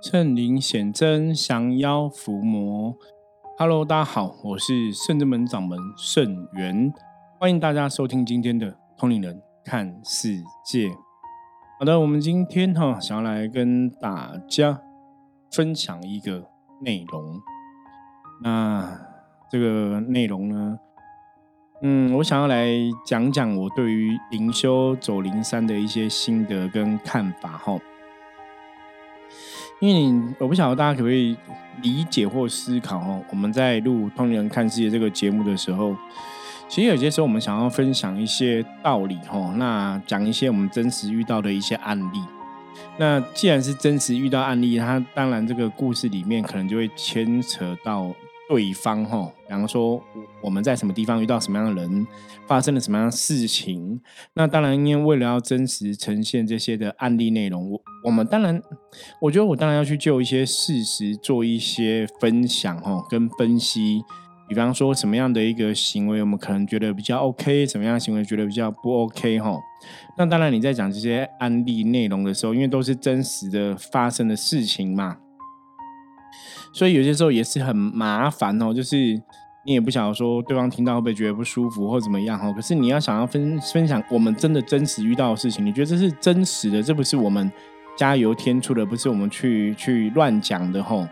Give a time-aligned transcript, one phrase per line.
[0.00, 2.96] 圣灵显真，降妖伏魔。
[3.58, 6.94] Hello，大家好，我是圣之门掌门圣元，
[7.40, 10.88] 欢迎大家收听今天的通灵人看世界。
[11.80, 14.80] 好的，我们今天哈想要来跟大家
[15.50, 16.44] 分享一个
[16.80, 17.40] 内容。
[18.40, 19.00] 那
[19.50, 20.78] 这个内容呢，
[21.82, 22.68] 嗯，我想要来
[23.04, 27.76] 讲讲我对于灵修走灵山的一些心得跟看法哈。
[29.80, 31.36] 因为你我不晓得大家可不可以
[31.82, 33.22] 理解或思考哦。
[33.30, 35.94] 我们在录《通灵人看世界》这个节目的时候，
[36.68, 42.20] 其实有些时候我们想要分享一些道理哈，那讲一些我们真实遇到的一些案例。
[42.98, 48.14] 那既然是真实遇到案例，它当然这个故事里面可能就会牵扯到。
[48.50, 50.02] 对方哈，比方说
[50.40, 52.06] 我们在什么地方遇到什么样的人，
[52.46, 54.00] 发生了什么样的事情，
[54.32, 58.62] 那当然因为为了要真实呈现这些的案例内容，我我们当然，
[59.20, 64.02] 我觉得我当然要去就一些事实做一些分享哈，跟分析。
[64.48, 69.54] 比方说什么样的一个行为，我们可能觉得比较 OK，什么样的行为觉得比较不 OK 哈。
[70.16, 75.18] 那当然你在讲这些案例内容的时候，因为都是真实的发生的事情嘛。
[76.72, 78.96] 所以有些时候也是很麻烦哦，就是
[79.66, 82.50] 你也不想说对方听到会不会觉得不舒服或怎么样哈。
[82.50, 87.52] 可是你要想要分分享我们真的真实遇到的事情，你觉得这是真实的，这不是我们
[87.98, 91.08] 加油添醋的，不是我们去去乱讲的吼。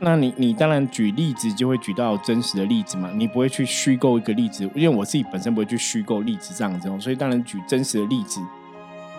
[0.00, 8.40] 那你你当然举例子就会举到真实的例子嘛，你不会去虚构一个例子，因为我自己本身不会去虚构例子这样子哦，所以当然举真实的例子。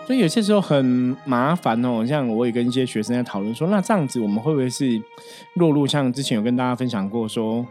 [0.05, 5.01] 所以有些时候很麻烦哦，像我也跟一些学生在讨论说，那这样子我们会不会是
[5.53, 7.65] 落入像之前有跟大家分享过说，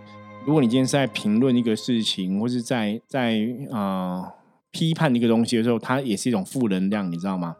[0.46, 3.38] 如果你今天是在评论一个事情，或是在在
[3.70, 4.26] 啊
[4.70, 7.54] 批判一个东西的时候，它也是一种负能量，你知道吗？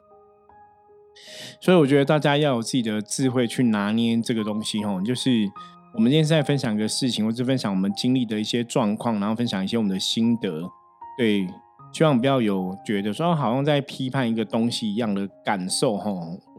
[1.63, 5.49] 所以我觉得大家要有自己的智慧去拿捏这个东西哦，就是
[5.95, 10.69] 我们今天是在分享一个事情，或是分享我们经历的一些状况，然后分享一些我们的心得，
[11.17, 11.47] 对。
[11.93, 16.11] 希望不要有觉得说好像在批判一个东西一样的感受哈，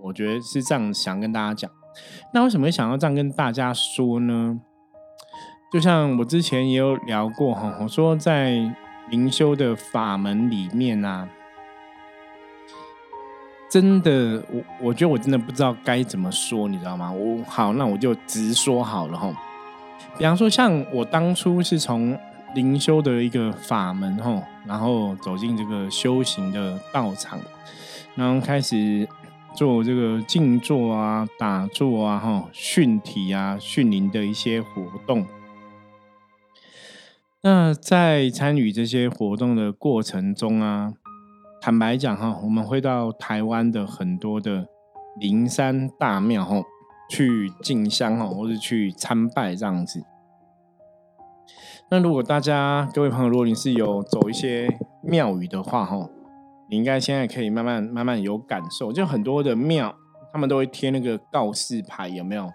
[0.04, 1.72] 我觉得是这样想跟大家讲。
[2.32, 4.62] 那为什么想要这样跟大家说呢？
[5.72, 8.52] 就像我之前也有聊过哈，我说在
[9.10, 11.28] 灵修的法门里面啊，
[13.74, 17.12] 真的我我觉得我真的不知道该怎么说，你知道吗？
[17.12, 19.34] 我好，那我就直说好了哈。
[20.16, 22.16] 比方说，像我当初是从。
[22.54, 27.40] 灵修的一个法门吼，然后走进这个修行的道场，
[28.14, 29.10] 然后开始
[29.56, 35.26] 做这个静坐啊、打坐啊、哈训体啊、训灵的一些活动。
[37.42, 40.94] 那在参与这些活动的过程中啊，
[41.66, 44.68] 坦白讲哈，我们会到台湾的很多的
[45.18, 46.62] 灵山大庙吼
[47.10, 50.04] 去进香哈，或者去参拜这样子。
[51.90, 56.10] 那如果大家各位朋友，如果你是有走一些庙宇的话，哈，
[56.70, 58.92] 你应该现在可以慢慢慢慢有感受。
[58.92, 59.96] 就很多的庙，
[60.34, 62.48] 他们都会贴那个告示牌，有没有？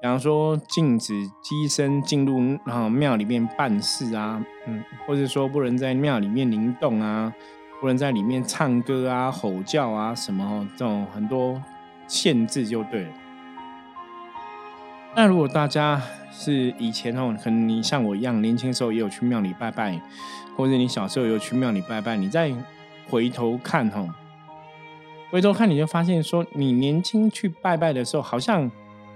[0.00, 7.34] 比方说禁止机身进入啊庙里面办事啊，嗯，或者说不能在庙里面灵动啊，
[7.80, 11.60] 不能在里面唱歌啊、吼叫啊什么这种很多
[12.06, 13.08] 限制就对了。
[15.16, 20.00] 那如果大家是以前哦，可能你像我一样年轻时候也有去庙里拜拜，
[20.56, 22.52] 或者你小时候有去庙里拜拜，你再
[23.08, 24.08] 回头看哦，
[25.30, 28.70] 回头看你就发现说，你年轻去拜拜的时候好像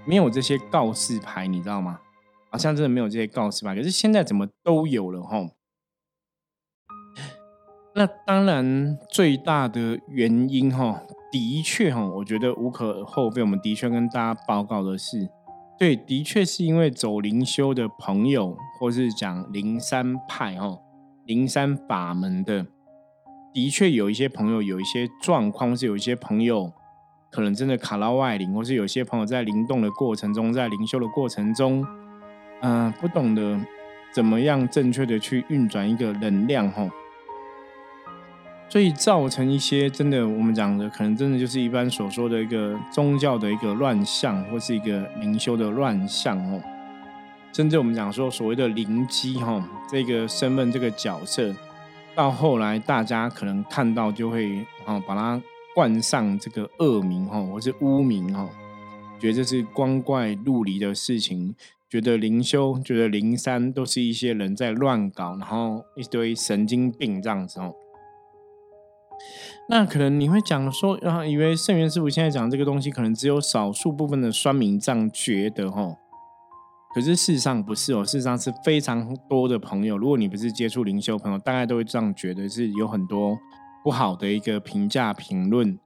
[0.05, 1.99] 没有这些告示牌，你知道吗？
[2.49, 5.49] 好像真的没有这些告示牌，可是现在怎么都有了吼？
[7.97, 11.01] 那当然最大的原因哈，
[11.31, 15.29] 的确哈，我觉得无可厚非，我们的确跟大家报告的是。
[15.79, 20.81] 对，的确是因为走灵修的朋友，或是讲灵山派哦，
[21.25, 22.65] 灵山法门的，
[23.53, 26.73] 的确有一些朋友有一些状况，是有一些朋友
[27.31, 31.85] 可能真的卡到外灵，或是有些朋友在灵动的过程中，在灵修的过程中，
[32.61, 33.57] 嗯，不懂得
[34.13, 36.89] 怎么样正确的去运转一个能量哈。
[38.75, 46.61] 所以造成一些真的，我们讲的可能真的就是一般所说的一个宗教的一个乱象，或是一个灵修的乱象哦。
[47.53, 51.55] 甚至我们讲说所谓的灵机哈，这个身份这个角色，
[52.15, 55.41] 到后来大家可能看到就会哦把它
[55.73, 58.49] 冠上这个恶名哈，或是污名哈，
[59.17, 61.55] 觉得这是光怪陆离的事情，
[61.89, 67.73] 觉得灵修、觉得灵山都是一些人在乱搞，然后一堆神经病这样子哦。
[69.67, 75.97] 那可能你会讲说啊，以为圣元师傅现在讲这个东西，可能只有少数部分的酸民这样觉得哦。
[76.93, 83.37] 可是事实上不是哦，事实上是非常多的朋友，如果你不是接触灵修朋友，大概都会这样觉得，是有很多
[83.83, 85.77] 不好的一个评价评论。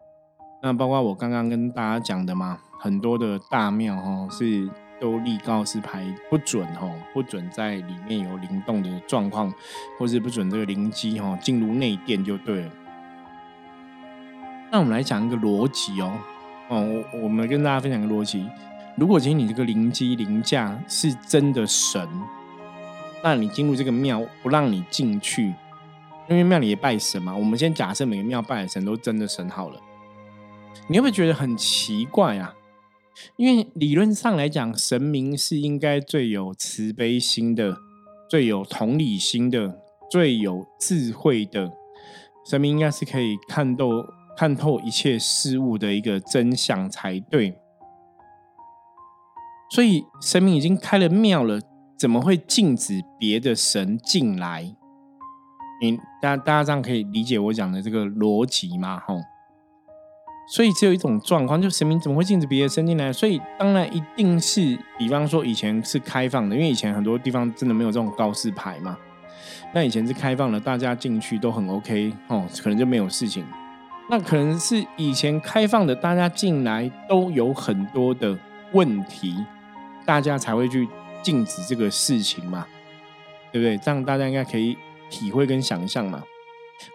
[0.61, 9.51] 那包括我刚刚跟大家讲的嘛，很多的大庙哈是都立告示牌不准哦，不准在里面有灵动的状况，
[9.97, 12.71] 或是不准这个灵机哈进入内殿就对了。
[14.71, 16.13] 那我们来讲一个逻辑哦，
[16.69, 18.45] 哦，我我们跟大家分享一个逻辑。
[18.95, 22.07] 如果今天你这个灵机灵驾是真的神，
[23.23, 25.53] 那你进入这个庙不让你进去，
[26.29, 27.35] 因为庙里也拜神嘛。
[27.35, 29.79] 我们先假设每个庙拜的神都真的神好了，
[30.87, 32.53] 你会不会觉得很奇怪啊？
[33.37, 37.75] 因为理论上来讲，神明是应该最有慈悲心的、
[38.29, 39.79] 最有同理心的、
[40.11, 41.71] 最有智慧的
[42.45, 44.05] 神明，应该是可以看透。
[44.39, 47.59] 看透一切事物的一个真相才对，
[49.69, 51.59] 所以神明已经开了庙了，
[51.97, 54.73] 怎么会禁止别的神进来？
[55.81, 59.01] 你大大家这样可以理解我讲的这个逻辑吗？
[59.05, 59.19] 吼，
[60.53, 63.11] 所以只有一种状况，就神明怎么会禁止别的神进来？
[63.11, 68.97] 所以当然一定是，比方说以前是开放的，因为以前很多地方真的没有这种告示牌嘛。
[69.73, 73.45] 那以前是开放的，大家进去都很 OK 哦，可能就没有事情。
[74.11, 78.35] 那可能是以前开放的，大家进来都有很多的
[78.73, 79.35] 问题，
[80.03, 80.89] 大家才会去
[81.21, 82.65] 禁止这个事情嘛，
[83.51, 83.77] 对不对？
[83.77, 84.75] 这样大家应该可以
[85.11, 86.23] 体会跟想象嘛。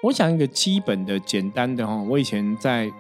[0.03, 2.91] 我想一个基本的、简单的哈，我以前在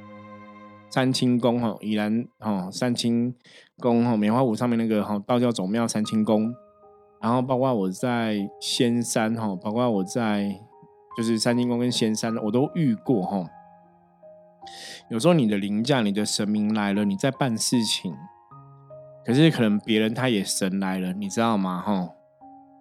[0.89, 3.35] 三清宫哈，宜兰哈三清
[3.81, 6.55] 宫哈，棉花湖上面那个哈道教总庙三清宫，
[7.21, 10.55] 然后包括我在仙山哈，包括我在
[11.17, 13.45] 就是三清宫跟仙山，我都遇过哈。
[15.09, 18.15] 有时候你的灵驾、你的神明来了，你在办事情，
[19.25, 21.83] 可是可能别人他也神来了，你知道吗？
[21.85, 22.09] 哈，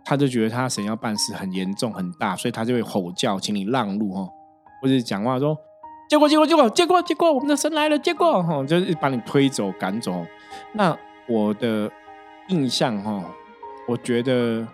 [0.05, 4.29] 他就觉得他神要办事很严重很大，所以他就会吼叫，请你让路哈，
[4.81, 5.57] 或者讲话说
[6.09, 10.25] ：“结果，结果，结果，结果，结果，我们的神来了，结果哈，就是把你推走、赶走。”
[10.73, 10.97] 那
[11.27, 11.89] 我的
[12.49, 13.23] 印象哈，
[13.87, 14.67] 我觉得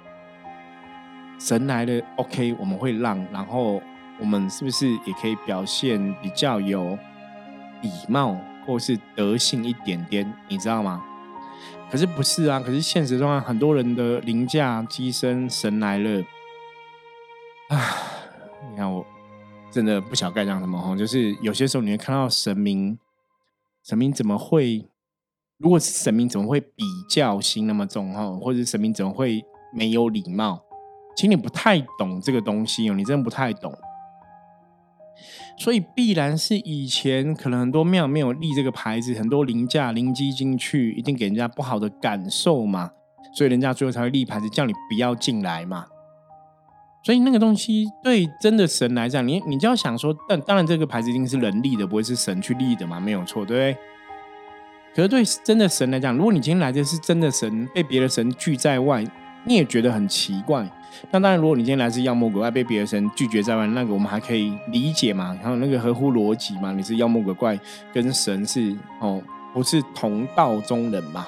[1.39, 3.79] 神来了，OK，我们会让，然后
[4.19, 6.97] 我们是不是也可以表现比较有？
[7.81, 8.35] 礼貌
[8.65, 11.01] 或是德性一点点，你知道吗？
[11.89, 12.59] 可是不是啊？
[12.59, 16.21] 可是现实中啊，很多人的凌驾机身神来了
[17.69, 17.79] 啊！
[18.69, 19.05] 你看我
[19.71, 22.99] 真的不晓该讲什么哈，就是有些时候你会看到神明，
[23.81, 24.85] 神明怎么会？
[25.57, 28.29] 如果是神明，怎么会比较心那么重哈？
[28.31, 29.41] 或者是神明怎么会
[29.73, 30.61] 没有礼貌？
[31.15, 33.73] 请你不太懂这个东西哦，你真的不太懂。
[35.59, 42.89] 所以必然是以前可能很多庙没有立这个牌子，很多灵驾灵机进去，一定给人家不好的感受嘛，
[43.33, 45.85] 所以人家最后才会立牌子叫你不要进来嘛。
[47.03, 53.77] 所以那个东西对真的神来讲，你你就要想说，但当然这个牌子一定是人立的，不会是神去立的嘛，没有错，对不对？
[54.95, 59.03] 可是对真的神来讲，如果你今天来的是真的神，被别的神拒在外，
[59.45, 60.69] 你也觉得很奇怪。
[61.11, 67.57] 那当然，如果你今天来自妖魔鬼怪，被别的神拒绝在外，那个我们还可以理解嘛，然后那个合乎逻辑嘛，你是妖魔鬼怪，
[67.93, 69.21] 跟神是哦，
[69.53, 71.27] 不是同道中人嘛。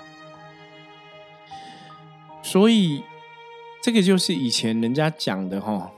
[2.42, 3.04] 所以
[3.84, 5.90] 这个就是以前人家讲的哈，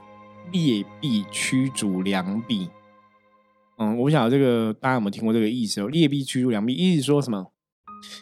[0.51, 2.69] 劣币驱逐良币。
[3.77, 5.88] 嗯，我不晓得这个大家有没有听过这个意思哦？
[5.88, 7.47] 劣币驱逐良币，意思说什么？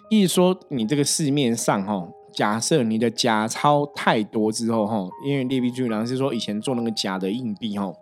[0.10, 2.08] 意思说你这个市面上哈。
[2.34, 7.94] 假设你的假钞太多之后，哈，因为劣币驱逐良是说以前做那个假的硬币，哈，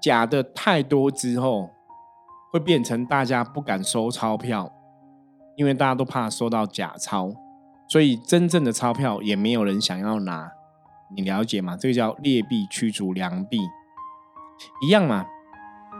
[0.00, 1.70] 假的太多之后，
[2.52, 4.70] 会变成大家不敢收钞票，
[5.56, 7.34] 因为大家都怕收到假钞，
[7.88, 10.52] 所以真正的钞票也没有人想要拿。
[11.16, 11.76] 你了解吗？
[11.78, 13.58] 这个叫劣币驱逐良币，
[14.82, 15.26] 一样嘛。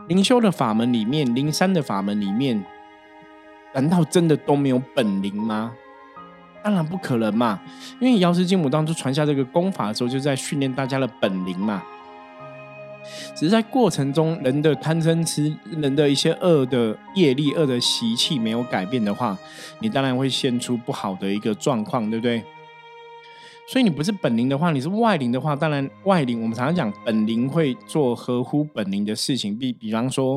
[0.07, 2.63] 灵修的法门里面，灵山的法门里面，
[3.73, 5.73] 难道真的都没有本灵吗？
[6.65, 7.59] 当然不可能嘛，
[7.99, 11.83] 因为瑶池金母当初传下这个功法的时候，就在训练大家的本领嘛。
[13.35, 19.37] 只是在过程中，人的贪嗔痴，人的一些恶的业力、恶的习气没有改变的话，
[19.77, 22.43] 你当然会现出不好的一个状况，对不对？
[23.67, 26.39] 所以你不是本灵的话，你是外灵的话，当然外灵。
[26.39, 30.33] 我们常常讲本灵会做合乎本灵的事情，比比方说，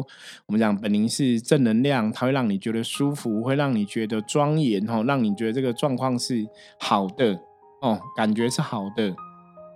[0.46, 6.46] 我们讲本灵是正能量，它会让你觉得舒服，会让你觉得庄严哈，让你觉得这个状况是
[6.80, 7.38] 好的
[7.82, 9.14] 哦，感觉是好的。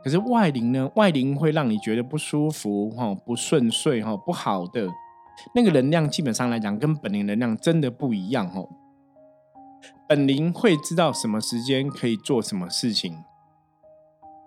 [0.03, 4.89] 可是外灵呢，外灵会让你觉得不舒服哈，不顺遂哈，不好的
[5.55, 8.67] 那个能量基本上来讲，跟本灵能量真的不一样哦。
[10.09, 13.17] 本灵会知道什么时间可以做什么事情，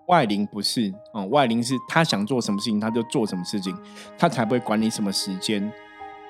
[0.06, 1.24] 外灵不是哦。
[1.26, 3.76] 外灵是他想做什么事情，他就做什么事情，
[4.18, 5.70] 他才不会管你什么时间。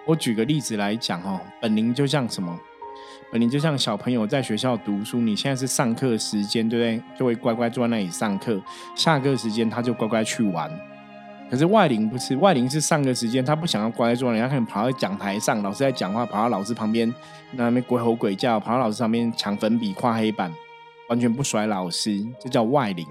[0.04, 2.58] 我举个例子来讲哦，本灵就像什么？
[3.30, 7.18] 本灵就像小朋友在学校读书，你现在是上课时间，对不对？
[7.18, 8.62] 就会乖乖坐在那里上课，
[8.94, 10.70] 下课时间他就乖乖去玩。
[11.50, 17.12] 可是外灵不是，外灵是上课时间，他不想要乖乖坐，人家可能跑到讲台上，老师在讲话，跑到老师旁边
[17.52, 20.52] 那边鬼吼鬼叫，跑到老师上面抢粉笔、画黑板，
[21.08, 23.06] 完全不甩老师，这叫外灵。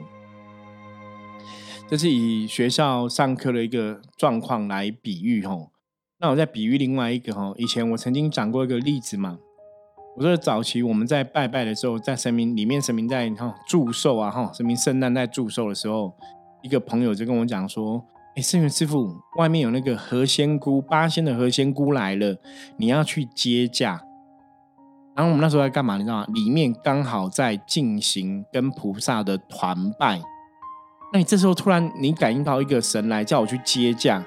[1.88, 5.72] 这是以学校上课的一个状况来比喻吼。
[6.20, 9.38] 那我再比喻另外一个吼，以前我曾经讲过一个例子嘛，
[10.18, 16.12] 我说早期我们在拜拜的时候，在神明里面，神明在哈祝寿啊哈，神明圣诞在祝寿的时候，
[16.64, 18.04] 一个朋友就跟我讲说。
[18.36, 22.36] 哎，圣元师傅，外面有那个何仙姑八仙的何仙姑来了，
[22.76, 24.02] 你要去接驾。
[25.16, 25.96] 然后我们那时候在干嘛？
[25.96, 26.28] 你知道吗？
[26.34, 30.22] 里面刚好在进行跟菩萨的团拜。
[31.16, 34.22] 那你这时候突然你感应到一个神来叫我去接驾，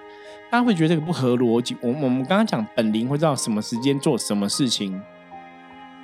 [0.51, 1.77] 大家会觉得这个不合逻辑。
[1.83, 4.99] 我我们刚刚讲本灵会知道什么时间做什么事情，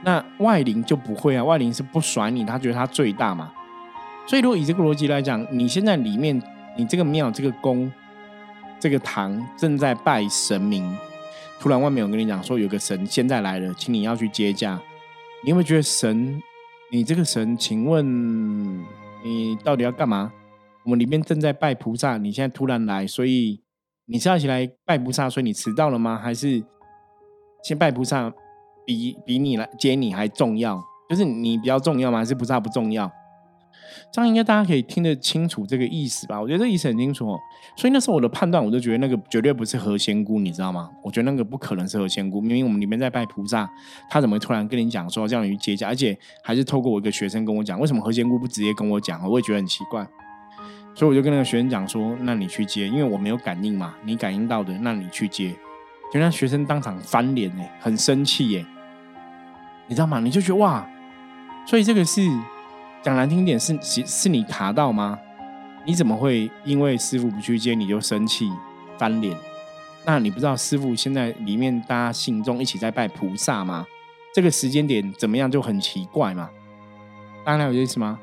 [0.03, 1.43] 那外灵就不会啊。
[1.43, 3.51] 外灵是不甩你，他觉得他最大嘛。
[4.27, 6.39] 所以如果以这个逻辑来讲，你现在里面。
[6.77, 7.89] 你这个庙、这个宫、
[8.81, 10.85] 这个堂正在拜神明，
[11.61, 14.77] 突然外面有跟你讲说有个神现在来了，请你要去接驾。
[15.45, 16.43] 你有没有觉得神？
[16.91, 18.85] 你这个神，请问
[19.23, 20.33] 你到底要干嘛？
[20.85, 23.63] 我们里面正在拜菩萨，你现在突然来，所以
[24.07, 26.19] 你是要起来拜菩萨，所以你迟到了吗？
[26.23, 26.63] 还是
[27.63, 28.33] 先拜菩萨
[28.87, 30.83] 比比你来接你还重要？
[31.09, 32.19] 就是你比较重要吗？
[32.19, 33.11] 还是菩萨不重要？
[34.13, 36.41] 这样应该大家可以听得清楚这个意思吧？
[36.41, 37.37] 我觉得这意思很清楚。
[37.77, 40.91] 所以那时候我的判断，我就觉得那个绝对不是何仙姑，你知道吗？
[41.03, 42.41] 我觉得那个不可能是何仙姑。
[42.41, 43.69] 明明我们里面在拜菩萨，
[44.09, 45.89] 他怎么会突然跟你讲说叫你去接驾？
[45.89, 49.27] 而且还是透过我一个学生跟我讲，为什么何仙姑不直接跟我讲？
[49.29, 50.07] 我也觉得很奇怪。
[50.95, 55.55] 所以我就跟那个学生讲说：“那你去接，因为我没有感应嘛，你感应到的，那你去接。”
[56.13, 58.65] 就让学生当场翻脸哎，很生气耶，
[59.89, 60.21] 你知道吗？
[60.21, 60.89] 你就觉得哇，
[61.67, 62.23] 所以这个是。
[63.03, 65.19] 讲难听点，是是是你卡到吗？
[65.85, 68.51] 你怎么会因为师傅不去接你就生气
[68.97, 69.37] 翻脸？
[70.07, 73.85] 那你不知道师傅现在里面大家信众一起在拜菩萨吗？
[74.33, 76.49] 这个时间点怎么样就很奇怪嘛？
[77.45, 78.19] 大家有意思吗？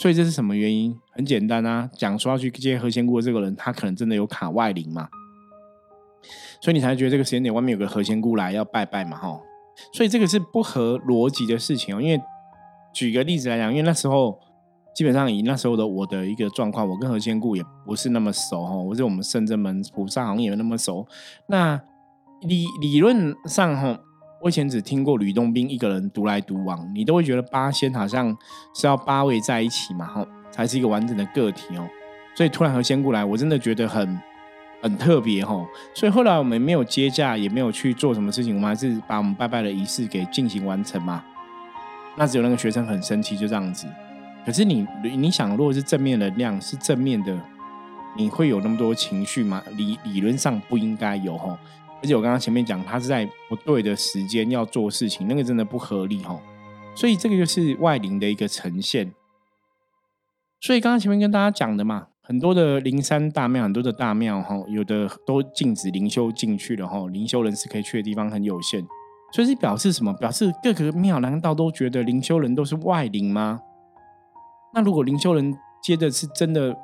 [0.00, 0.98] 所以这是什么原因？
[1.10, 5.08] 很简单啊，讲说要去接何仙姑的这个人，他可能真的有卡外灵嘛？
[6.62, 9.18] 所以你才觉得这个时间点外面有个何仙姑来要拜拜嘛？
[9.18, 9.38] 哈，
[9.92, 12.18] 所以这个是不合逻辑的事情哦，因为。
[12.92, 14.36] 举个例子来讲，因为那时候
[14.96, 21.06] 基本上以那时候的我的一个状况，我跟何仙姑也不是那么熟哈，我是我们圣真门菩萨好像也没那么熟。
[21.46, 21.80] 那
[22.40, 24.00] 理理论上哈，
[24.40, 28.34] 我以前只听过吕洞宾一个人独来独往，你都会觉得八仙好像
[28.74, 31.86] 是要八位在一起嘛哈，才是一个完整的个体哦。
[32.34, 34.18] 所以突然和仙姑来，我真的觉得很
[34.80, 35.62] 很特别哈。
[35.94, 41.22] 所以后来我们没有接驾，也没有去做什么事情，我们还是把我们拜拜的仪式给进行完成嘛。
[42.16, 43.86] 那只有那个学生很生气，就这样子。
[44.46, 47.38] 可是你你想，如果是正面能量，是正面的，
[48.16, 49.62] 你会有那么多情绪吗？
[49.76, 51.58] 理理论上不应该有吼。
[52.02, 56.40] 而且我刚刚前面讲，他是在不对的时间要做事情，那个真的不合理吼。
[56.94, 59.12] 所以这个就是外灵的一个呈现。
[60.60, 68.86] 所以刚刚前面跟大家讲的嘛，很多的灵山大庙，很多的大庙哈，有的都禁止灵修进去了哈，灵修人士可以去的地方很有限。
[69.32, 70.12] 所以是表示什么？
[70.14, 73.60] 表示各个庙难道都觉得灵修人都是外灵吗？
[74.74, 76.76] 那如果灵修人接的是真的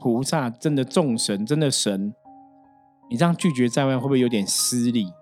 [0.00, 2.14] 菩萨、真的众神、真的神，
[3.10, 5.12] 你这样拒绝在外，会不会有点失礼？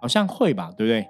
[0.00, 1.08] 好像会吧，对不对？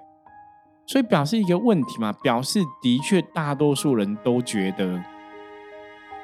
[0.87, 4.99] 所以表示一个问题嘛，表示的确大多数人都觉得，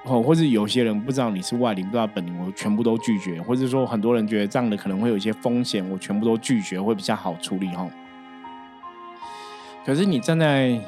[0.06, 7.88] 哦，或者有些人不知道你是外灵，不知道本灵，我全部都拒绝，或者说很多人觉得这样的可能会有一些风险，我全部都拒绝，会比较好处理哦。
[9.86, 10.82] 可是你站在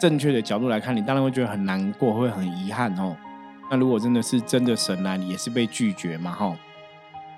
[0.00, 3.16] 正确的角度来看，你当然会觉得很难过，会很遗憾哦。
[3.70, 6.56] 那如果真的是真的神来，也是被拒绝嘛，哈。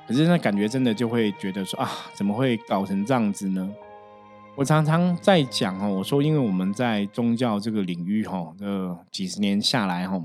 [0.07, 3.69] 可是那感觉真的就会觉得说啊，怎么会搞成这样子呢？
[4.57, 10.21] 我常常在讲哦，我说因为我们在宗教这个领域哈，这几十年下来哈，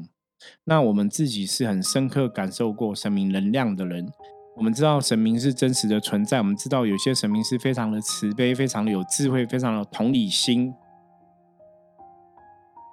[0.66, 4.12] 那我们自己是很深刻感受过神明能量的人。
[4.56, 10.74] 我们知道神明是真实的存在，我们知道有些神明是非常的慈悲、非常的有智慧、非常的同理心。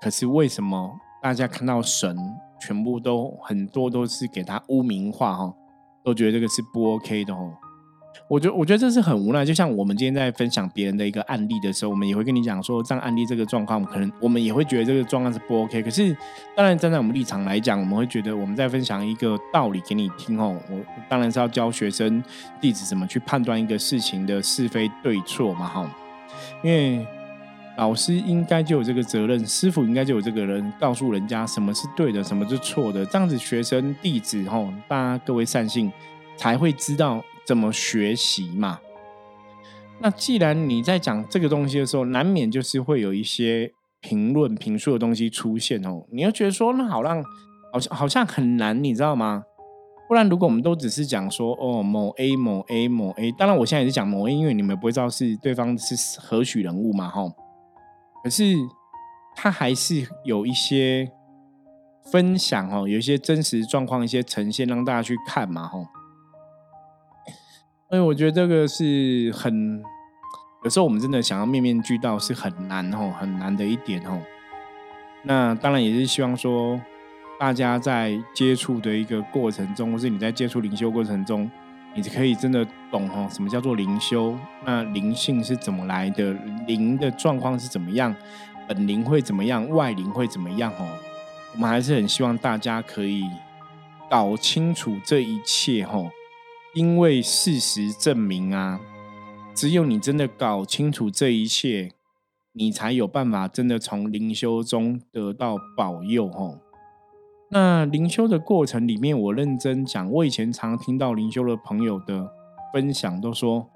[0.01, 2.17] 可是为什么大家看到神，
[2.61, 5.53] 全部都很多都是给他污名化哈，
[6.07, 7.53] 都觉得这个是不 OK 的哦？
[8.29, 9.45] 我觉得，我觉得这是很无奈。
[9.45, 15.83] 就像我们今天在分享别人的一个案例的时候，我们也会跟你讲说，这样案例这个状况，可能我们也会觉得这个状况是不 OK。
[15.83, 16.17] 可是，
[16.57, 20.57] 当然站在我们立场来讲，我们会觉得我们在分享一个道理给你听哦。
[20.71, 22.23] 我当然是要教学生
[22.61, 25.91] 弟子怎么去判断一个事情的是非对错嘛，哈。
[26.63, 27.07] 因为
[27.77, 33.05] 老师应该就有这个责任，师傅应该就有这个人告诉人家什么是对的，什么是错的。
[33.07, 35.93] 这样子，学生弟子吼，大家各位善信
[36.37, 37.23] 才会知道。
[37.47, 38.81] 怎么学习嘛？
[40.01, 46.05] 那既然你在讲这个东西的时候，难免就是会有一些评论、评述的东西出现哦。
[46.11, 47.23] 你要觉得说，那好让
[47.73, 49.45] 好像好像很难，你知道吗？
[50.09, 57.33] 不然，如果我们都只是讲说，哦，某 A、某 A、某 A，当然我现在也是讲某 A，因为你们不会知道是对方是何许人物嘛，吼。
[58.27, 58.57] 可是
[59.37, 61.09] 他还是有一些
[62.11, 65.79] 分享哦，有一些真实状况、一些呈现，让大家去看嘛，哈。
[67.89, 69.81] 所以我觉得这个是很，
[70.65, 74.21] 有时候我们真的想要面面俱到是很难哦，很难的一点哦。
[75.23, 76.81] 那当然也是希望说，
[77.39, 81.49] 大家在接触的一个过程中，或是你在接触灵修过程中，
[81.97, 84.39] 你可以真的懂哦，什么叫做灵修？
[84.67, 86.37] 那灵性是怎么来的？
[86.67, 88.15] 灵的状况是怎么样？
[88.69, 89.67] 本灵会怎么样？
[89.71, 90.71] 外灵会怎么样？
[90.79, 90.87] 哦，
[91.55, 93.25] 我们还是很希望大家可以
[94.11, 96.11] 搞清楚这一切哦。
[96.75, 98.79] 因为事实证明啊，
[99.55, 101.93] 只有你真的搞清楚这一切，
[102.53, 106.59] 你才有办法真的从灵修中得到保佑哦。
[107.51, 112.29] 那灵修的过程里面，我认真讲，我以前常听到灵修的朋友的
[112.73, 113.69] 分享，都说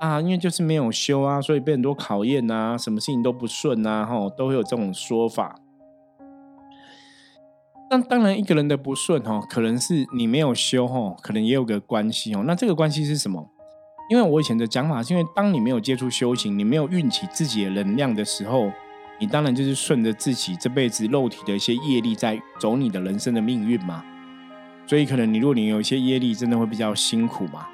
[0.00, 5.60] 啊，因为就是没有修啊，所以被很多考验啊，什么事情都不顺啊，吼，都会有这种说法。
[7.90, 12.42] 那当然，一个人的不顺哦，可能是你没有修哦，可能也有个关系哦。
[12.46, 13.50] 那这个关系是什么？
[14.10, 18.70] 因为我以前的讲法是因为，当你没有接触修行，你没有运起自己的能量的时候，
[19.18, 24.04] 你当然就是顺着自己这辈子肉体的一些业力在走你的人生的命运嘛。
[24.86, 27.66] 所以可能你如果你有一些业力，真的会比较辛苦嘛。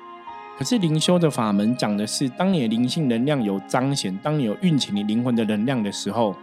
[0.58, 6.34] 可是灵修的法门讲的是，当你的灵性能量有彰显，当你有运起你灵魂的能量的时候。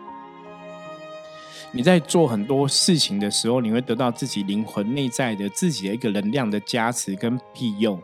[1.74, 7.98] 你在做很多事情的时候，你会得到自己灵魂内在的自己的一个能量的加持跟庇佑，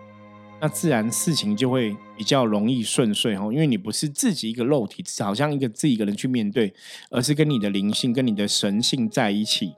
[0.60, 3.52] 那自然事情就会比较容易顺遂哦。
[3.52, 6.74] 因为你不是自己一个肉体，好像一个自己一个人去面对，
[7.12, 9.74] 而是跟你的灵性、跟你的神性在一起。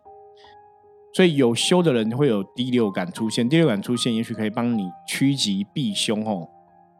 [1.13, 6.47] 所以有修的人会有第六感出现，第六感出现，也许可以帮你趋吉避凶哦。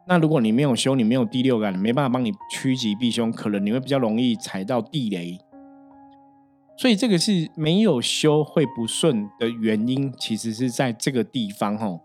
[0.07, 5.37] 那如果你没有修，你没有第六感，没办法帮你趋吉避凶，可能你会比较容易踩到地雷。
[6.75, 11.99] 所以这个是没有修会不顺的原因，其实是在这个地方哈，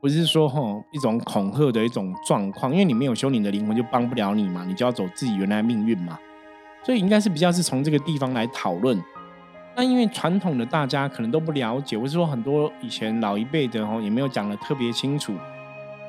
[0.00, 6.18] 不是说吼一种恐吓的一种状况，因为你没有修，你的灵魂就帮不了你嘛，你就要走自己原来的命运嘛。
[6.84, 9.02] 所以应该是比较是从这个地方来讨论。
[9.74, 15.34] 那因为传统的大家可能都不了解，或是说很多以前老一辈的吼也没有讲的特别清楚，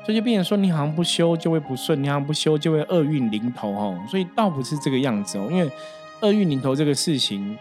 [0.04, 3.96] 所以就变成说你好像不修就会不顺，你好像不修就会厄运临头吼。
[4.08, 5.70] 所以倒不是这个样子哦，因为
[6.20, 7.58] 厄运临头这个事情。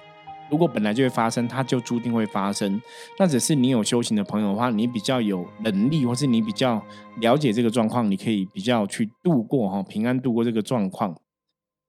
[0.49, 2.81] 如果本来就会发生，它就注定会发生。
[3.19, 6.81] 那只是你有修行的朋友的话，你比较有能力，或是你比较
[7.19, 11.15] 了解这个状况，你可以比较去度过哈，平安度过这个状况。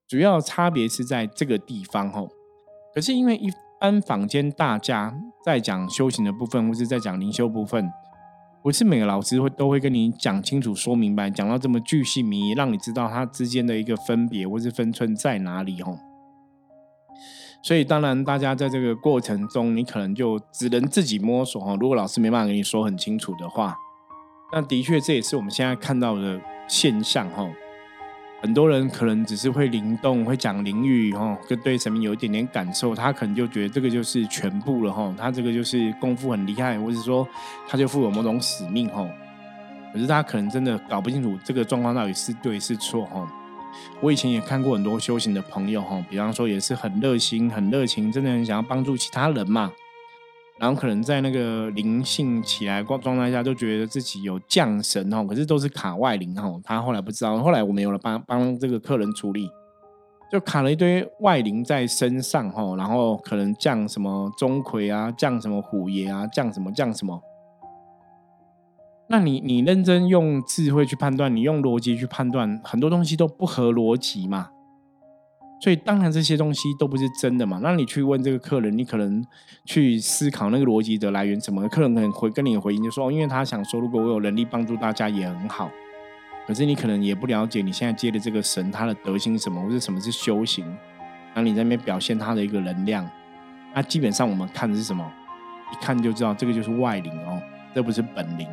[0.09, 2.23] 主要差别是在这个地方哈。
[2.95, 3.49] 可是因为一
[3.81, 7.89] 般坊间大家在讲修行的部分，或是在讲灵修部分，
[8.63, 15.93] 不是每个老师会都会跟你讲清楚、说明白，讲到这么巨细靡遗，让你知道它之间的一个分别或是分寸在哪里哈。
[17.61, 21.77] 所以，当然，大家在这个过程中，你可能就只能自己摸索哈。
[21.79, 23.77] 如果老师没办法跟你说很清楚的话，
[24.53, 27.47] 那的确这也是我们现在看到的现象哈。
[28.41, 35.13] 很多人可能只是会灵动，会讲灵语哈，跟对神明有一点点感受，他可能就觉得这个就是全部了哈。
[35.19, 37.27] 他这个就是功夫很厉害，或者说
[37.67, 39.05] 他就负有某种使命哈。
[39.93, 43.29] 可是他可能真的搞不清楚这个状况到底是对是错哈。
[44.01, 49.73] 我以前也看过很多修行的朋友哈，比方说也是很热心、很热情，真的很想要帮助其他人嘛。
[50.59, 56.53] 然后可能在那个灵性起来状状态下，就觉得自己有降神哦，可是都是卡外灵哈。
[56.65, 59.49] 他后来不知道，后来我们有了帮帮这个客人处理，
[60.33, 67.23] 就卡了一堆外灵在身上哈，然后可能降什么钟馗啊，降什么虎爷啊，降什么降什么。
[69.11, 74.51] 那你你认真用智慧去判断，你用逻辑去判断，很多东西都不合逻辑嘛。
[75.61, 77.59] 所以当然这些东西都不是真的嘛。
[77.63, 79.25] 那你去问这个客人，你可能
[79.65, 81.67] 去思考那个逻辑的来源什么？
[81.69, 85.71] 客人可能会跟你回应就说，因为他想说，如果我有能力帮助大家也很好。
[86.47, 90.65] 可是你可能也不了解你现在接的这个神他的德行什么，或者什么是修行，
[91.35, 93.09] 然后你在那边表现他的一个能量，
[93.75, 95.05] 那基本上我们看的是什么？
[95.73, 97.43] 一看就知道这个就是外灵哦，
[97.75, 98.47] 这不是本灵。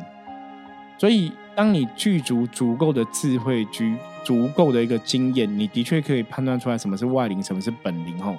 [0.98, 8.18] 所以，当你具足足够的智慧，具足够的一个经验，你的确可以判断出来什么是外灵，什么是本灵。
[8.18, 8.34] 吼，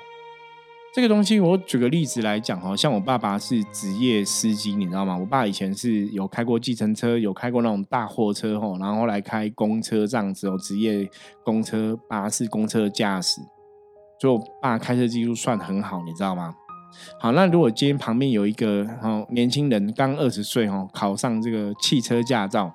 [0.94, 5.16] 这个东西，我举个例子来讲，哦，像我爸爸是职业司机，你知道吗？
[5.16, 11.08] 我爸以前是有开过计程车，有开过那种大货车，吼，然后来开公车这样子哦，职业
[11.44, 13.40] 公车、巴士、公车驾驶，
[14.20, 16.56] 所以我爸开车技术算很好，你知道吗？
[17.20, 22.74] 好，那如果今天旁边有一个哦年轻人刚二十岁哦，考上这个汽车驾照，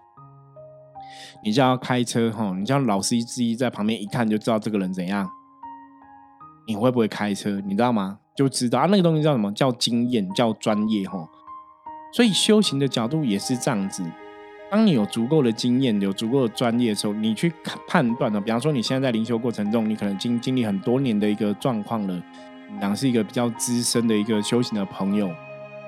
[1.44, 5.28] 你叫他开车哈，你叫老司机在旁边一看就知道这个人怎样，
[6.66, 7.60] 你会不会开车？
[7.66, 8.18] 你知道吗？
[8.34, 11.28] 就知道啊，那个东西叫什么叫经验，叫专业哈。
[12.12, 14.04] 所以修行的角度也是这样子，
[14.70, 17.52] 当你有足够的经验、有足够的专业的时候，你去
[17.88, 22.22] 判断呢，比方说你现在在灵修过程中，你可能经经历很多年的一个状况了。
[22.80, 25.30] 讲是一个比较资深的一个修行的朋友，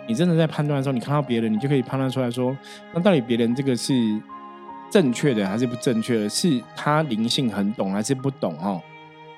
[0.06, 2.56] 你真的在判断的时候，你看到别人，你就可以判断出来说，
[2.92, 3.92] 那到底别人这个是
[4.90, 6.28] 正确的还是不正确的？
[6.28, 8.56] 是他灵性很懂还是不懂？
[8.60, 8.80] 哦，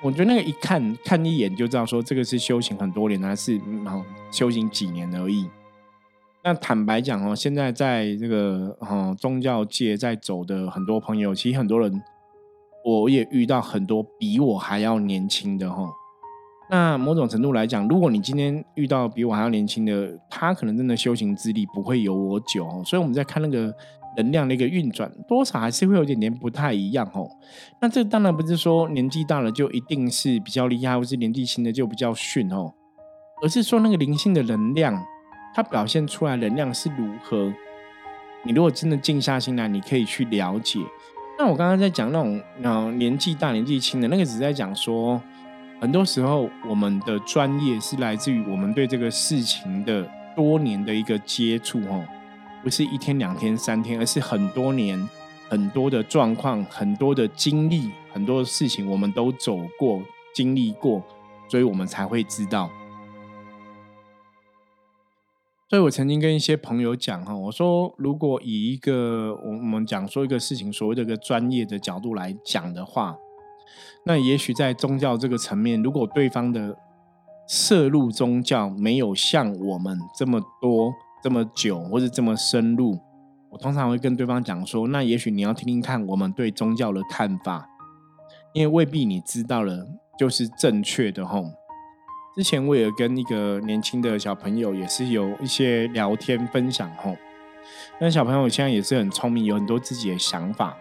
[0.03, 5.49] 我觉得那个一看看一眼就知道，说这个是修行很多年还是哦修行几年而已。
[6.43, 12.01] 那坦白讲哦，现在在这个哦宗教界在走的很多朋友，其实很多人
[12.85, 15.89] 我也遇到很多比我还要年轻的哈。
[16.69, 23.73] 那某种程度来讲，如果你今天遇到比我还要年轻的，他可能真的修行资历不会有我久，所以我们在看那个
[24.17, 27.25] 能量的一个运转，多少还是会有点点不太一样哦。
[27.81, 32.73] 那这当然不是说年纪大了就一定是比较厉害，或是年纪轻的就比较逊哦，
[33.41, 35.01] 而是说那个灵性的能量，
[35.55, 37.53] 它表现出来能量是如何。
[38.43, 40.81] 你如果真的静下心来，你可以去了解。
[41.39, 45.21] 那我刚刚在讲那种嗯年纪大、年纪轻的那个，只是在讲说。
[45.79, 52.03] 很多时候，我们的专业是来自于我们对这个事情的多年的一个接触，哦，
[52.63, 55.07] 不是一天、两天、三天，而是很多年、
[55.47, 60.01] 很多的状况、很多的经历、很多的事情，我们都走过、
[60.33, 61.03] 经历过，
[61.47, 62.71] 所以我们才会知道。
[65.69, 73.15] 所以我曾经跟一些朋友讲，哈，我说，如果以一个我们讲说一个事情，所谓的一个专业的角度来讲的话。
[74.05, 76.77] 那也许在宗教这个层面，如果对方的
[77.47, 82.99] 涉入宗教没有像我们这么多、这么久，或者这么深入，
[83.49, 87.67] 我通常会跟对方讲说：那也许你要听听看我们对宗教的看法，
[88.53, 89.85] 因为未必你知道了
[90.17, 91.45] 就是正确的吼。
[92.35, 97.15] 之前我也跟一个年轻的小朋友也是有一些聊天分享吼，
[97.99, 100.77] 那小朋友现在也是很聪明，有很多自己的想法。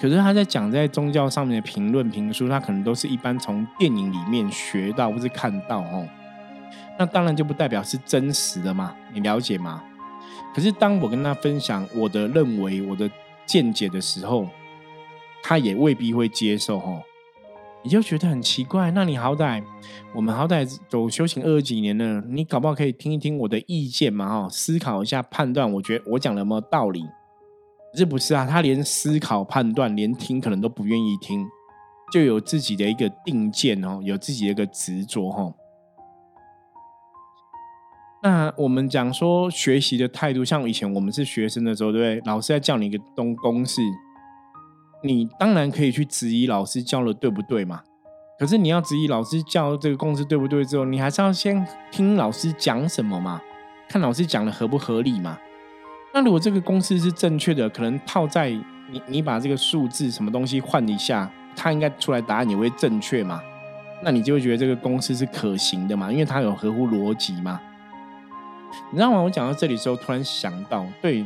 [0.00, 6.08] 可是他在讲在宗教上面的评论评书，他可能都是一般从电影里面学到或是看到哦。
[6.98, 9.82] 那当然就不代表是真实的嘛，你了解吗？
[10.54, 13.10] 可是当我跟他分享我的认为、我的
[13.44, 14.48] 见解的时候，
[15.42, 17.02] 他也未必会接受哦。
[17.82, 18.90] 你就觉得很奇怪。
[18.90, 19.62] 那你好歹
[20.14, 24.28] 我们好歹走修行二十几年了，你搞不好可以听一听我的意见嘛？
[24.28, 27.06] 哈，思考一下，判断，我觉得我讲的有没有道理？
[27.94, 28.46] 是不是啊？
[28.46, 31.46] 他连思考、判断，连听可能都不愿意听，
[32.12, 35.52] 就有自己的一个定见哦，有自己的一个执着哈。
[38.22, 42.30] 那我们讲说学习的态度，像以前我们是学生的时候，对不对？
[42.30, 43.80] 老师在教你一个东公式，
[45.02, 47.82] 你当然可以去质疑老师教的对不对嘛。
[48.38, 53.40] 可是你要质疑老师教这个公式对不对之后，你还是要先听老师讲什么嘛，
[53.88, 55.38] 看老师讲的合不合理嘛。
[56.12, 58.50] 那如果这个公式是正确的，可能套在
[58.90, 63.40] 你你把这个数字什么东西换一下，它应该出来答案也会正确嘛？
[64.02, 66.10] 那你就会觉得这个公式是可行的嘛？
[66.10, 67.60] 因为它有合乎逻辑嘛？
[68.90, 69.20] 你知道吗？
[69.20, 71.24] 我讲到这里时候，突然想到，对，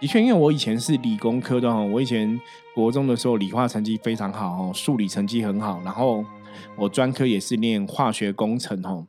[0.00, 2.38] 的确，因为我以前是理工科的哦，我以前
[2.74, 6.24] 国中的时候理化成绩非常好哦，数理成绩很好，然后
[6.76, 9.06] 我专科也是念化学工程哦，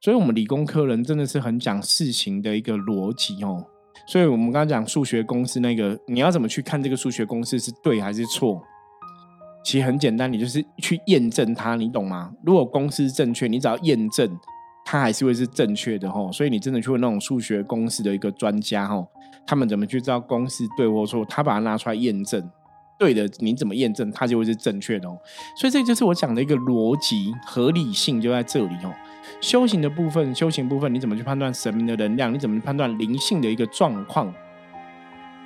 [0.00, 3.66] 所以我们理工科人真的是很讲事情的一个逻辑哦。
[4.06, 8.62] 所以，我们刚刚讲数学公式那个，你要怎么去看这个数学公式是对还是错？
[9.64, 12.32] 其实很简单，你就是去验证它，你懂吗？
[12.44, 14.28] 如果公式正确，你只要验证，
[14.84, 16.32] 它还是会是正确的吼。
[16.32, 19.06] 所以你真的去问那种数学公式的一个专家吼，
[19.46, 21.24] 他们怎么去知道公式对或错？
[21.26, 22.50] 他把它拿出来验证，
[22.98, 25.16] 对的，你怎么验证，它就会是正确的哦。
[25.56, 28.92] 所以这就是我讲的一个逻辑合理性就在这里哦。
[29.42, 32.32] 修行的部分，修行部分，你怎么去判断神明的能量？
[32.32, 34.32] 你怎么判断灵性的一个状况？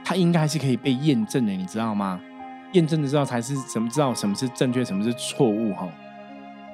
[0.05, 2.21] 它应该是可以被验证的，你知道吗？
[2.73, 5.89] 验证的知道才是什么知道什么是正确，什么是错误哈。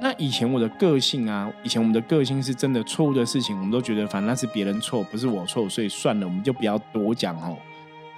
[0.01, 7.57] 那以前我的个性啊，以前我们的个性是真的错误的事情，我们都觉得反正那是别人错，不是我错，所以算了，我们就不要多讲哦。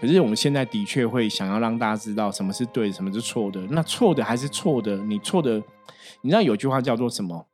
[0.00, 3.60] 可是我们现在的确会想要让大家知道什么是对，什么是错的。
[3.68, 5.62] 那错的还是错的，你错的，
[6.22, 7.46] 你知道有句话叫做什么？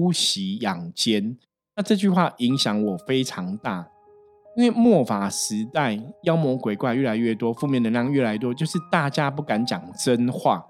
[0.00, 1.36] 姑息养奸。
[1.76, 3.86] 那这句话影响我非常大，
[4.56, 10.64] 因为末法时代妖魔鬼怪越来越多，负面能量越来越多，就是大家不敢讲真话。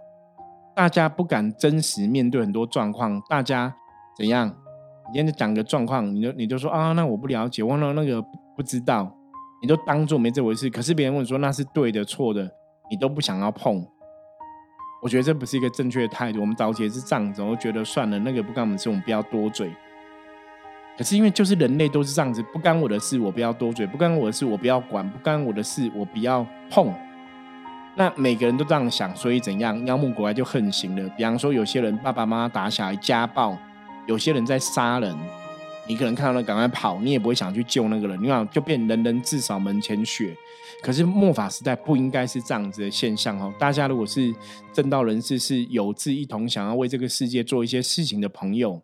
[0.74, 3.72] 大家不敢真实面对很多状况，大家
[4.16, 4.48] 怎样？
[4.48, 8.20] 你今天讲个状况，你就你就说啊，那我不了解，忘了那个
[8.56, 9.16] 不知道，
[9.62, 10.68] 你都当做没这回事。
[10.68, 12.50] 可是别人问说那是对的错的，
[12.90, 13.86] 你都不想要碰。
[15.02, 16.40] 我觉得这不是一个正确的态度。
[16.40, 19.68] 我们早期是这样子，我觉得算了，那个不干我们事，我们不要多嘴。
[20.96, 26.94] 可是因为就是人类都是这样子，不干我的事，我不要多嘴；不干我的事，我不要管；不干我的事，我不要碰。
[27.96, 29.84] 那每个人都这样想，所以怎样？
[29.84, 31.08] 妖魔鬼怪就横行了。
[31.16, 33.58] 比方说，有些人爸爸妈妈打小孩家暴，
[34.06, 35.16] 有些人在杀人，
[35.92, 40.34] 你可能看到了赶快跑，你也不会想去救那个人，你看就变人人自扫门前雪。
[40.82, 43.52] 可是末法时代不应该是这样子的现象哦。
[43.58, 44.34] 大家如果是
[44.72, 48.80] 正道人士，是有志一同想要为这个世界做一些事情的朋友。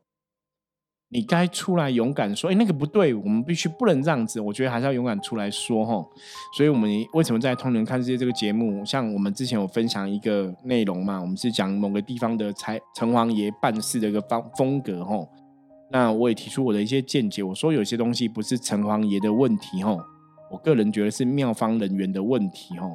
[1.09, 4.39] 你该出来勇敢说，哎，那个不对，我们必须不能这样子。
[4.39, 6.07] 我觉得还是要勇敢出来说哈。
[6.55, 11.19] 所以，我们为什么在《通人看世界》这个节目，像我们之前有分享一个内容嘛？
[11.19, 15.27] 我们是讲某个地方的才城隍爷办事的一个方风格哈。
[15.91, 19.97] 那我也提出我的一些见解，我说有些东西不是城隍爷的问题哈，
[20.51, 22.87] 我个人觉得是庙方人员的问题哈。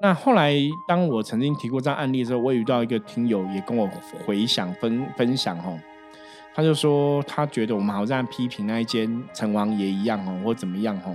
[0.00, 0.54] 那后来，
[0.88, 3.88] 当我曾经提过这样案例的时候，我也遇到一个听友也跟我
[4.26, 5.72] 回想分分享哈。
[6.54, 11.14] 他就说，他觉得我们好像批评那一间城隍爷一样哦，或怎么样哦。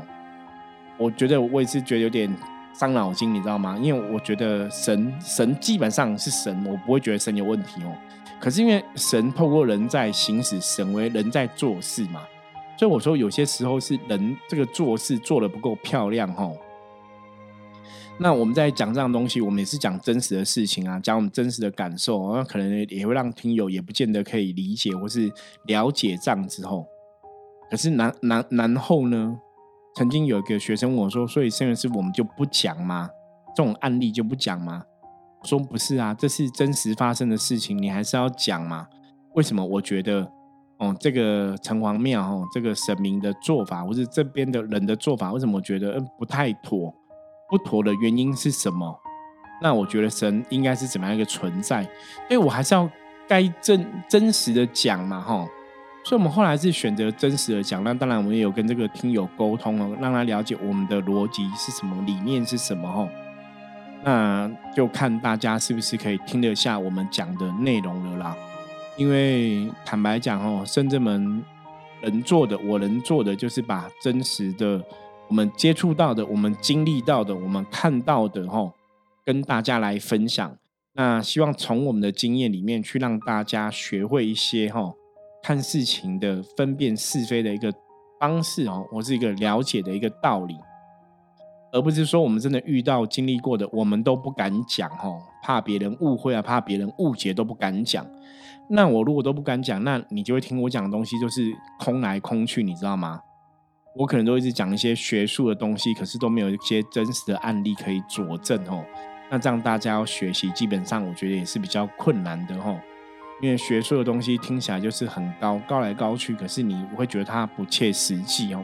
[0.97, 2.33] 我觉得我也是觉得有点
[2.73, 3.77] 伤脑筋，你知道吗？
[3.81, 7.91] 因为我觉得神神基本上是神，我不会觉得神有问题哦。
[8.39, 12.21] 可是因为神透过人在行使神为人在做事嘛，
[12.77, 16.55] 所以我说有些时候是人这个做事做的不够漂亮哦。
[18.19, 25.31] 那我们在讲这样东西，我们也是讲真实的事情啊，讲我们真实的感受，那可能也会让听友也不见得可以理解或是
[25.65, 26.87] 了解这样之后。
[27.69, 29.37] 可是然然然后呢，
[29.95, 33.09] 曾经有一个学生问我说：“所以圣元师傅，我们就不讲吗？
[33.55, 34.83] 这种案例就不讲吗？”
[35.47, 38.85] 说：“不是啊，这是真实发生的事情，你还是要讲嘛。
[39.33, 39.63] 为什么？
[39.65, 40.29] 我觉得，
[40.77, 46.93] 哦，这个城隍庙哦，这个神明的做法，或是这边的人的做法，为什么我觉得嗯不太妥？”
[47.49, 48.93] 不妥的原因是什么？
[49.61, 51.81] 那我觉得神应该是怎么样一个存在？
[52.27, 52.89] 所以我还是要
[53.25, 55.47] 该真真实的讲嘛，哈。
[56.03, 57.83] 所以我们后来是选择真实的讲。
[57.83, 63.09] 那当然，我们也有跟这个听友沟通哦，让他了解我们的逻辑是什么，理念是什么，哈。
[64.03, 68.37] 那就看大家是不是可以听得下我们讲的内容了啦。
[68.95, 71.43] 因为坦白讲，哦，深圳门
[72.01, 74.83] 能做的，我能做的就是把真实的。
[75.29, 78.71] 我们接触到的，我们经历到的，我们看到的，哦，
[79.25, 80.57] 跟大家来分享。
[80.93, 84.95] 那希望从我们的经验里面去让大家学会一些，哦，
[85.43, 87.71] 看事情的分辨是非的一个
[88.21, 90.55] 方式，哦，我是一个了解的一个道理，
[91.71, 98.05] 而不是说我们真的遇到经历过的，我们都不敢讲，吼，怕别人误会啊，怕别人误解都不敢讲。
[98.69, 103.21] 那我如果都不敢讲，那你就会听我讲的东西就是空来空去，你知道吗？
[103.95, 108.85] 我可能都一直讲一些学术的东西，可是都没有一些真实的案例可以佐证哦。
[109.29, 112.79] 那这样大家要学习，基本上我觉得也是比较困难的哦。
[113.41, 118.63] 因为学术的东西听起来就是很高，高来高去，可是你会觉得它不切实际哦。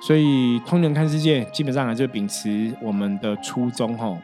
[0.00, 4.18] 所以通人看世界，基本上还是秉持我们的初衷哦。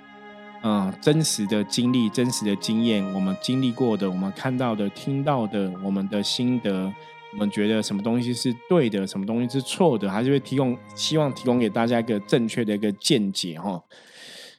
[0.63, 6.93] 嗯，真实的经历、真实的经验，我们经历过的、我们看到的、听到的，我们的心得。
[7.33, 13.83] 我们觉得什么东西是对的，什么东西是错的，还是会提供希望提供给大家一个正确的一个见解哈。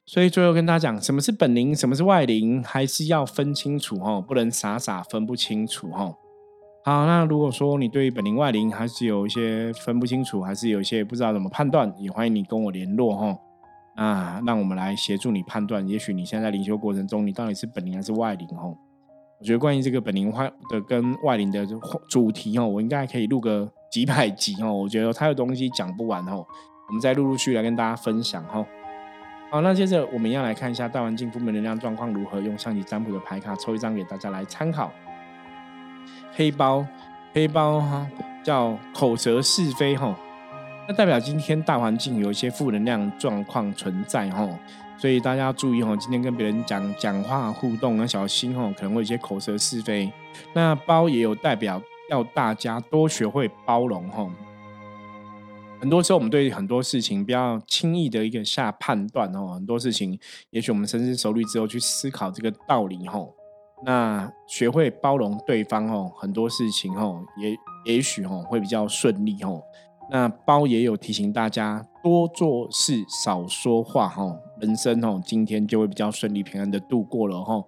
[0.06, 6.14] 所以最后跟大家讲，什么是本灵，什么是外灵，还是要分清楚哈，不能傻傻分不清楚哈。
[6.86, 13.36] 好，那如果说你对于本灵外灵还是有一些分不清楚，还是有一些不知道怎么判断，也欢迎你跟我联络哈。
[13.96, 18.68] 啊，让我们来协助你判断，也许你现在灵修过程中，你到底是本灵还是外灵哈。
[19.40, 21.66] 我觉得关于这个本灵化的跟外灵的
[22.08, 24.72] 主题哦，我应该可以录个几百集哦。
[24.72, 26.46] 我觉得它的东西讲不完哦，
[26.88, 28.64] 我们再陆陆续来跟大家分享哈。
[29.50, 34.92] 好，那接着我们要来看一下大环境负面能量状况如何，用上级占卜的牌卡抽一张给大家来参考。
[36.36, 36.86] 黑包，
[37.34, 38.06] 黑包哈，
[38.44, 40.14] 叫口舌是非哈，
[40.88, 44.48] 那代表今天大环境有一些负能量状况存在哈。
[44.98, 50.12] 所以大家注意哦，今天跟别人讲讲话互动要小心哦，可能会有一些口舌是非。
[50.54, 54.30] 那包也有代表要大家多学会包容哈。
[55.80, 60.18] 很多时候我们对很多事情不要轻易的一个下判断哦，很多事情
[60.50, 63.20] 也许我们深思熟虑之后去思考这个道理哈。
[63.86, 67.56] 那学会包容对方哦，很多事情哦，也
[67.94, 69.62] 也许哦会比较顺利哦。
[70.10, 77.64] 那包也有提醒大家多做事少说话哦，人生哦今天就会比较顺利平安的度过了哦。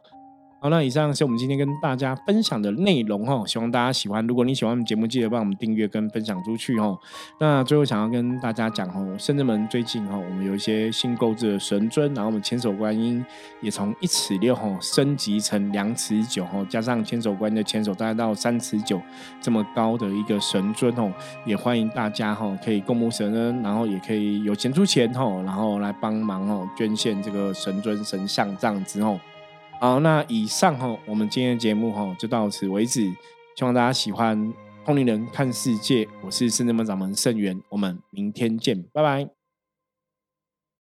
[0.60, 4.26] 好，那以上是我们今天跟大家分享的内容哈，希望大家喜欢。
[4.26, 6.98] 如果你喜欢我们节目，记得帮我们订阅跟分享出去哦。
[7.40, 13.24] 那最后想要跟大家讲哦，圣至门最近哈，我们有一些新购置的神尊，然后我们千手观音
[13.62, 19.00] 也从一尺六哈升级成两尺九哈，加上千手观音的千手大概到三尺九
[19.40, 21.14] 这么高的一个神尊哦，
[21.46, 29.20] 也欢迎大家哈可以共沐神恩，然后也可以有钱出钱哈，然后来帮忙哦捐献这个神尊神像这样子哦。
[29.80, 33.04] 好，那以上哈，我们今天的节目哈就到此为止，
[33.56, 34.36] 希望大家喜欢
[34.84, 39.37] 《通灵人看世界》，我是圣智门掌门圣元，我们明天见，拜拜。